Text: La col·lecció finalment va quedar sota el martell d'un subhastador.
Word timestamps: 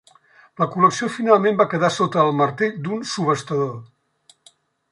La 0.61 0.67
col·lecció 0.75 1.09
finalment 1.17 1.59
va 1.59 1.67
quedar 1.75 1.91
sota 1.97 2.23
el 2.29 2.33
martell 2.39 2.73
d'un 2.87 3.05
subhastador. 3.13 3.73